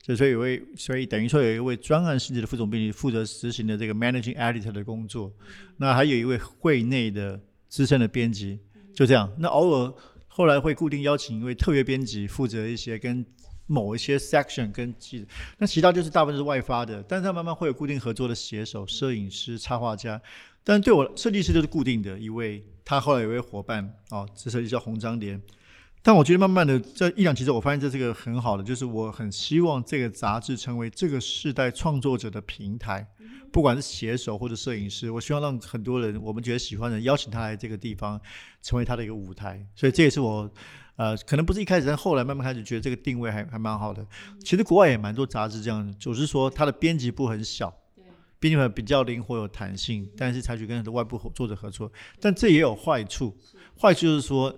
[0.00, 5.30] 就所以有位，所以等于说有一位专案性质的副总编辑负责执行的这个 managing editor 的工作，
[5.76, 7.38] 那还有一位会内的。
[7.72, 8.60] 资深的编辑
[8.94, 9.94] 就这样，那偶尔
[10.28, 13.24] 后来会固定邀请一位特约编辑负责一些跟
[13.66, 20.20] 某一些 section 跟记者，那其他就是大部分是外发的，但是他慢慢会有固定合作的写手、摄影师、插画家，
[20.62, 25.40] 但对我设计师就是固定的一位，他后来有位伙伴哦，这设计叫洪章莲。
[26.04, 33.06] 但我觉得慢慢的这一两期之后，我发现这是个很好的，就是我很希望这个杂志成为这个世代创作者的平台，
[33.52, 38.20] 不管是写手或者摄影师，我希望让很多人我们觉得喜欢的人邀请他来这个地方，
[38.60, 39.64] 成为他的一个舞台。
[39.76, 40.50] 所以这也是我
[40.96, 44.04] 呃，可能不是一开始，但后来慢慢开始觉得这个定位还还蛮好的。
[44.44, 47.72] 其实国外也蛮多杂志这样，就是说它的编辑部很小，
[48.40, 53.36] 编辑部比较灵活有弹性，但是采取跟很多外部作者合作，但这也有坏处，
[53.80, 54.52] 坏处就是说。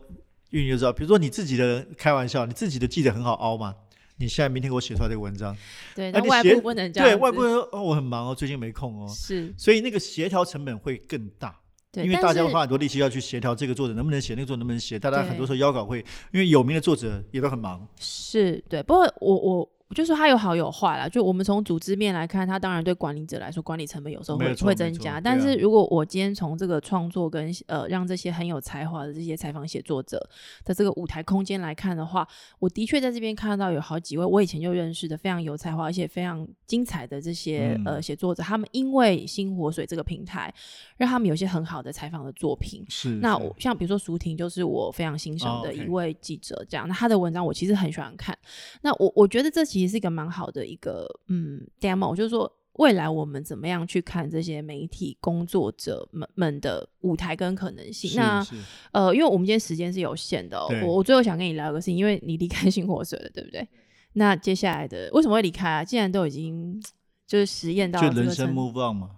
[0.55, 3.75] 因为你就知道，比如说你自己的开玩笑，你自己的记者很好凹嘛。
[4.19, 5.57] 你现在明天给我写出来这个文章，
[5.97, 7.11] 对，那外部不能这样。
[7.11, 9.09] 对外部人哦，我很忙哦，最近没空哦。
[9.13, 11.59] 是，所以那个协调成本会更大。
[11.91, 14.97] 对，因为大家花很多力气要去协调这个作者能不能写，那个作者能不能写。
[14.97, 15.99] 大家很多时候邀稿会，
[16.33, 17.85] 因为有名的作者也都很忙。
[17.99, 19.71] 是对，不过我我。
[19.93, 21.09] 就说它有好有坏啦。
[21.09, 25.21] 就我们从组织面来看，它当然对管理者来说，管理成本有时候会会增加。
[25.21, 30.19] 但是如果我今天从这个创作跟呃让这些很有才华的这些采访写作者
[30.65, 32.27] 的这个舞台空间来看的话，
[32.59, 40.53] 我的确在这边看到有好几位我以前就认识的非常有才华而且非常精彩的这些呃写作者，他们因为新火水这个平台，
[40.97, 42.85] 让他们有些很好的采访的作品。
[42.89, 48.37] 是那我像比如说苏婷，就是我非常欣赏的一位记者，这样那他的文章我其实很喜欢看。
[48.83, 49.95] 那我我觉得这其实。
[49.95, 58.11] 是一个蛮好的一个嗯 demo，就是说未来我们怎么样去看这些媒体工作者们们的舞台跟可能性。
[58.17, 58.45] 那
[58.91, 63.69] 呃，因为我们今天时间是有限的，我我最后想跟你聊一个事情，因为你离开 新火水了，对不对？
[64.15, 65.85] 那接下来的为什么会离开啊？
[65.85, 66.83] 既然都已经
[67.25, 69.11] 就是实验到就人生 move on 嘛，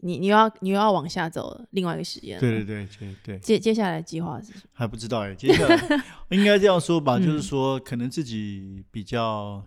[0.00, 2.38] 你你又要你又要往下走了另外一个实验？
[2.38, 3.38] 对对对对对。
[3.38, 6.04] 接接下来计划是还不知道哎，接下来
[6.36, 9.64] 应该这样说吧，就是说可能自己比较。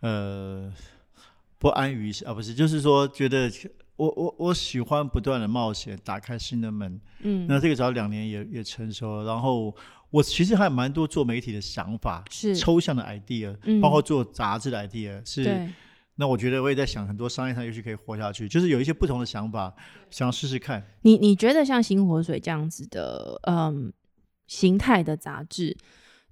[0.00, 0.72] 呃，
[1.58, 3.50] 不安于啊，不是，就是说，觉得
[3.96, 7.00] 我我我喜欢不断的冒险，打开新的门。
[7.20, 9.24] 嗯，那这个只要两年也也成熟了。
[9.24, 9.74] 然后
[10.08, 15.22] 我其实还有蛮多做媒体的想法，是抽象的 idea，包括做杂志的 idea。
[15.28, 15.68] 是，
[16.14, 19.74] 那我觉得我也在想，很多商业上也许可以活下去，就是有一些不同的想法，
[20.10, 20.82] 想要试试看。
[21.02, 23.92] 你你觉得像新活水这样子的，嗯，
[24.46, 25.76] 形态的杂志？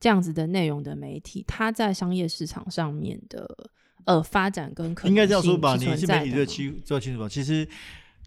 [0.00, 3.48] 这样子的内容的媒体，它在商业市场上面的
[4.04, 5.74] 呃发展跟可能应该这样说吧？
[5.76, 7.28] 你是媒体最清最清楚吧？
[7.28, 7.66] 其实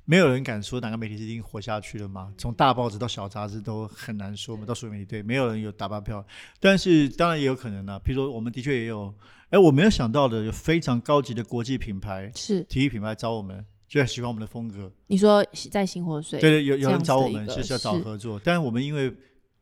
[0.04, 2.34] 没有人敢说哪个媒体是已经活下去了嘛。
[2.38, 4.66] 从大报纸到小杂志都很难说嘛。
[4.66, 6.26] 到所有媒体对，没有人有打发票。
[6.60, 9.14] 但是当然也有可能啊，譬如说我们的确也有，
[9.50, 14.92] 哎，我没有想到的有非常高级的国际品牌是体育品牌找我们，就喜欢我们的风格。
[15.08, 19.14] 你说在新火水，对对，有有人找我们是要找合作，但是我们因为。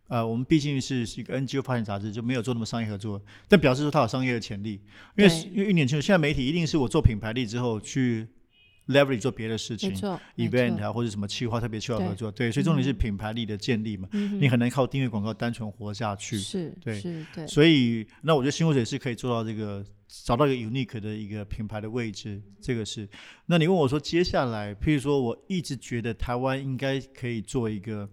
[0.09, 4.81] 呃，我们毕竟是是一个 NGO 发行杂志，就没有做那么商业合作，但表示说它有商业的潜力。
[5.15, 8.27] 因为因为一年前，现在媒体一定是我做品牌力之后去
[8.87, 9.93] leverage 做别的事情
[10.35, 19.85] ，event 啊或者什么企划特别需要合作，对，所以重点是品牌力的建立嘛，嗯你很难靠订阅广告单纯活下去，是对是对，所以那我觉得新火水是可以做到这个。
[20.25, 23.07] 找到一个 unique 的一个品牌的位置，这个是。
[23.45, 28.09] 那你问我说，接下来，譬如说，我一直觉得台湾应该可以做一个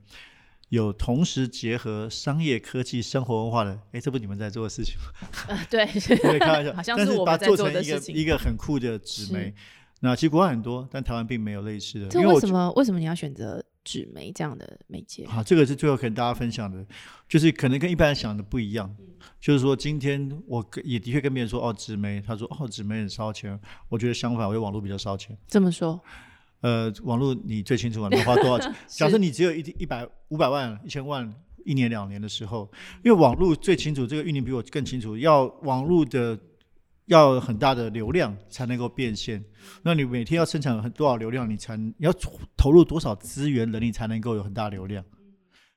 [0.69, 5.29] 有同时结合商业科技、生活文化的，哎，这不是你们在做的事情吗？
[5.49, 8.15] 呃对，对，开玩笑， 好像但是我们在把它做成一个做的事情。
[8.15, 9.55] 一个很酷的纸媒。
[10.01, 12.09] 那其实国外很多，但台湾并没有类似的。
[12.09, 15.27] 这因为为什么为什么你要选择纸媒这样的媒介？
[15.27, 16.85] 好，这个是最后跟大家分享的，
[17.27, 18.95] 就是可能跟一般人想的不一样。
[19.41, 23.59] 就是说，今天我也的确跟别人说，哦，纸媒，他说，哦，纸媒很烧钱。
[23.89, 25.37] 我觉得相反，我觉得网络比较烧钱。
[25.47, 25.99] 这么说，
[26.67, 28.75] 呃，网络你最清楚嘛，能花多少钱？
[28.89, 31.33] 假设你只有一一百、五百万、一千万，
[31.65, 32.69] 一年两年的时候，
[33.05, 36.37] 因为网络最清楚，这个运营比我更清楚，要网络的
[37.05, 39.45] 要很大的流量才能够变现。
[39.85, 42.13] 那你每天要生产很多少流量，你才你要
[42.57, 45.05] 投入多少资源人力才能够有很大流量？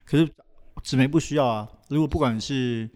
[0.06, 0.28] 可是
[0.82, 1.67] 纸媒不需要啊。
[1.89, 2.89] 如果不管是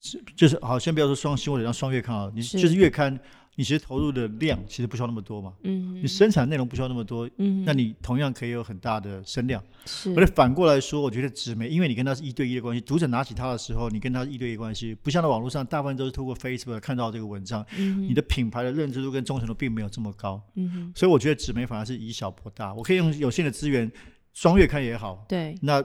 [0.00, 3.20] 是就是好，先不要说双星或者像双月刊啊，你就是月刊，
[3.56, 5.52] 你其实投入的量其实不需要那么多嘛。
[5.62, 9.62] 嗯你生产内容不需要那么多，嗯，那你同样可以有很大的声量。
[9.86, 22.72] 是而且反过来说，我觉得纸媒，因为你跟他是一对一的关系，读者拿起它的时候，你跟他是一对一的关系，不像在网络上，大部分都是透过 Facebook 看到这个文章，嗯你的品牌的认知度跟忠诚度并没有这么高，嗯哼所以我觉得纸媒反而是以小博大。
[22.74, 23.90] 我可以用有限的资源，
[24.32, 25.84] 双月刊也好，对那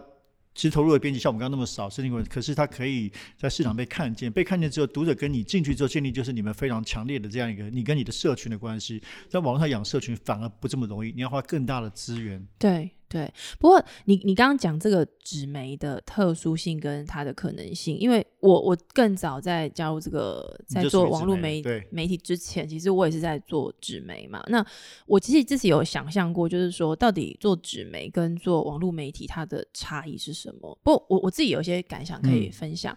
[0.59, 12.45] 其实投入的编辑像我们刚刚那么少，是因为可是它可以在市场被看见，被看见之后，读者跟你进去之后建立就是你们非常强烈的这样一个你跟你的社群的关系，在网络上养社群反而不这么容易，你要花更大的资源。
[12.57, 24.43] 对对，不过你你刚刚讲这个纸媒的特殊性跟它的可能性，因为我我更早在加入这个在做网络媒媒体之前，其实我也是在做纸媒嘛。
[24.47, 24.63] 那
[25.07, 30.77] 我其实自己有想象过，就是说到底做纸媒跟做网络媒体它的差异是什么？
[30.83, 32.95] 不过我我自己有一些感想可以嗯分享。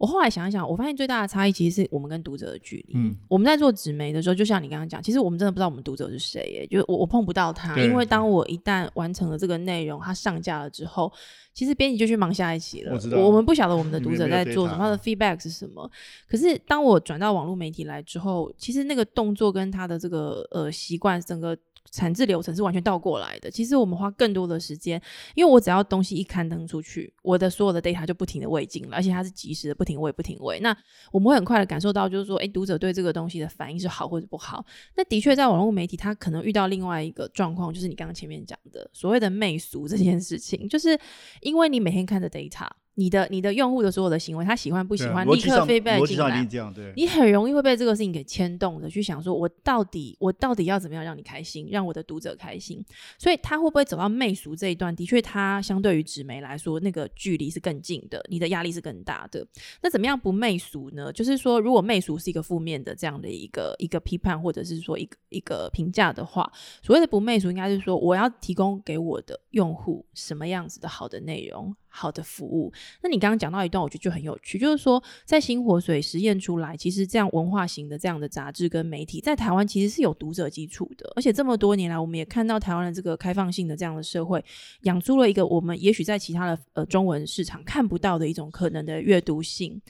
[0.00, 2.94] 我后来想一想，我发现最大的差异其实是我们跟读者的距离。
[2.94, 11.12] 嗯，我们在做纸媒的时候，就像你刚刚讲，其实我们真的不知道我们读者是谁耶，就是我我碰不到他，因为当我一旦完成了这个内容，它上架了之后，
[11.52, 12.94] 其实编辑就去忙下一期了。
[12.94, 15.90] 我知道我们不晓得我们的读者在做什么，他的 feedback 是什么。
[16.26, 21.54] 可是当我转到网络媒体来之后，其实那个动作跟他的这个呃习惯，整个
[21.90, 23.50] 产制流程是完全倒过来的。
[23.50, 25.00] 其实我们花更多的时间，
[25.34, 30.60] 因为我只要东西一刊登出去，我的所有的 data 就不停的喂进了，而且它是及时的，不停喂，不停喂。
[30.60, 30.76] 那
[31.12, 34.64] 我们会很快的感受到，就是说，哎，读者对这个东西的反应是好或者不好。
[34.96, 40.98] 那的确，在网络媒体，它可能遇到另外一个状况，就是你刚刚前面讲的所谓的媚俗这件事情，就是
[41.40, 42.68] 因为你每天看的 data，
[43.00, 46.92] 你的你的用户的所有的行为，他喜欢不喜欢，立刻对啊逻辑上 feedback 进来。
[46.94, 52.84] 你很容易会被这个事情给牵动的，去想说，我到底我到底要怎么样让你开心，让我的读者开心？
[53.18, 54.94] 所以他会不会走到媚俗这一段？
[54.94, 59.46] 的确，他相对于纸媒来说，那个距离是更近的，你的压力是更大的。
[59.80, 61.10] 那怎么样不媚俗呢？
[61.10, 72.72] 就是说，如果媚俗是一个负面的这样的一个一个批判，或者是说一个一个评价的话，所谓的不媚俗，应该是说我要提供给我的用户什么样子的好的内容、好的服务。
[73.02, 84.42] 那你刚刚讲到一段，我觉得就很有趣，就是说在新活水实验出来，其实这样文化型的这样的杂志跟媒体，在台湾其实是有读者基础的，而且这么多年来，我们也看到台湾的这个开放性的这样的社会，
[84.82, 89.80] 养出了一个我们也许在其他的呃中文市场看不到的一种可能的阅读性，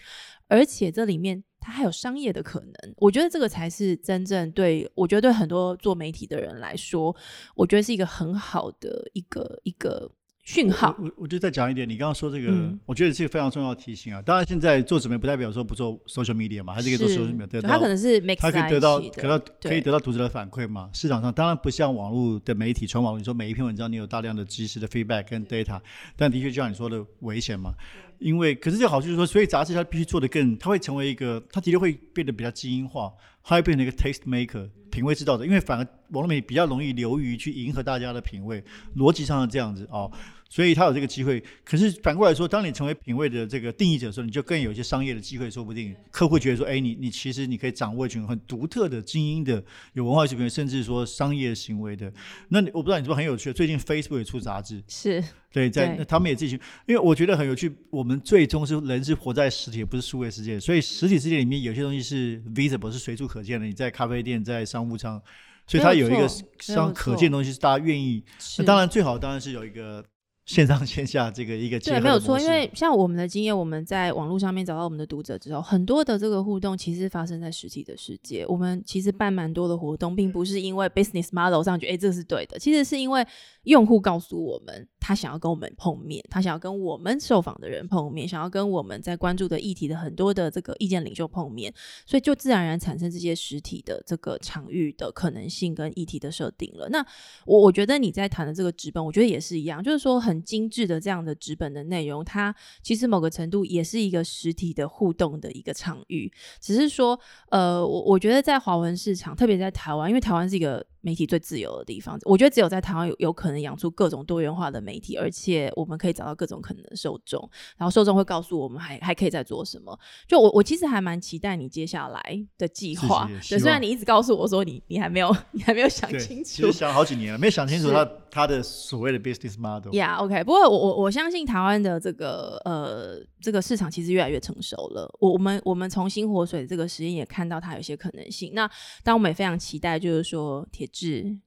[0.49, 1.45] 而且这里面。
[1.63, 7.15] 它还有商业的可能，我觉得这个才是真正对我觉得对很多做媒体的人来说，
[7.55, 10.11] 我觉得是一个很好的一个一个
[10.43, 10.95] 讯号。
[10.99, 14.21] 我我我就再讲一点，你刚刚说这个，嗯我觉得是一个非常重要的提醒啊。
[14.23, 20.91] 当然，现在做纸媒不代表说不做 social media 嘛，还是可以做 social media，得就到它可能是他可以得到可到可以得到读者的反馈嘛？
[20.93, 25.81] 市场上当然不像网络的媒体传网络，你说每一篇文章你有大量的及时的 feedback 跟 data，
[26.17, 27.73] 但的确就像你说的危险嘛。
[28.19, 33.11] 因为可是这个好处就是说，所以杂志它必须做得更，它会成为一个，它的确会变得比较精英化，
[33.43, 35.45] 它会变成一个 taste maker 品味制造者。
[35.45, 38.63] 因为反而网络媒体比较容易流于去迎合大家的品味，
[38.97, 40.11] 逻辑上是这样子哦。
[40.53, 52.13] 所以他有这个机会，可是反过来说，当你成为品味的这个定义者的时候，你就更有一些商业的机会，说不定客户觉得说，哎，你你其实你可以掌握一群很独特的精英的有文化水平，甚至说商业行为的。
[52.49, 55.23] 那你我不知道你说很有趣，最近 Facebook 也出杂志，是
[55.53, 57.73] 对，在对他们也自己，因为我觉得很有趣。
[57.91, 63.67] 我们最终是人是活在实体，不是数位世界，所以实体世界里面有些东西是 visible，是随处可见的。
[63.67, 65.21] 你在咖啡店，在商务舱，
[65.67, 68.25] 所以它有一个没有错没有商可见的东西是大家愿意。
[68.59, 70.03] 那当然最好当然是有一个
[70.51, 78.45] 线上线下这个一个对，没有错，因为像我们的经验，我们在网络上面找到我们的读者之后，很多的这个互动其实发生在实体的世界。
[78.49, 83.25] 我们其实办蛮多的活动，并不是因为 business model 上觉得哎、诶这是对的，其实是因为
[83.63, 91.73] 用户告诉我们他想要跟我们碰面，他想要跟我们受访的人碰面，想要跟我们在关注的议题的很多的这个意见领袖碰面，
[92.05, 96.89] 所以就自然而然产生这些实体的这个场域的可能性跟议题的设定了。
[96.89, 97.07] 那
[97.47, 107.19] 我我觉得你在谈的这个直本，我觉得也是一样，就是说很精致的这样的纸本的内容，它其实某个程度也是一个实体的互动的一个场域，只是说，
[107.51, 119.99] 呃，我我觉得在华文市场，特别在台湾，因为台湾是一个媒体最自由的地方，我觉得只有在台湾有有可能养出各种多元化的媒体，而且我们可以找到各种可能的受众，然后受众会告诉我们还还可以再做什么。
[120.29, 129.91] 就我我其实还蛮期待你接下来的计划，对，虽然你一直告诉我说你你还没有 你还没有想，清楚其实，想好几年了，没有想清楚他他的所谓的 business model。
[129.91, 135.11] Yeah，OK，不过我我我相信台湾的这个呃这个市场其实越来越成熟了。
[135.19, 138.53] 我我们我们从新火水这个实验也看到它有些可能性。
[138.55, 138.71] 那
[139.03, 141.39] 当我们也非常期待，就是说铁志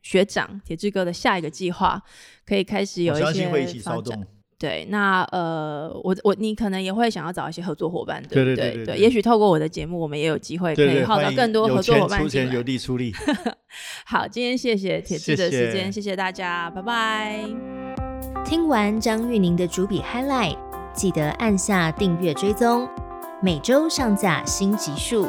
[0.00, 2.02] 学长铁志哥的下一个计划
[2.46, 3.80] 可以开始有一些发展。
[3.80, 4.26] 骚动。
[4.58, 12.62] 对，那呃，我我你可能也会想要找一些合作伙伴，对不对对对对对也许透过我的节目，我们也有机会可对对，以号召更多合作伙伴进来出钱，有。
[12.62, 13.12] 力出力。
[14.06, 17.44] 好，今天谢谢铁志的谢时间，谢谢谢大家，拜拜。
[18.44, 20.56] 听完张玉宁的主笔 highlight，
[20.94, 22.88] 记得按下订阅追踪，
[23.42, 25.26] 每周上架新集数。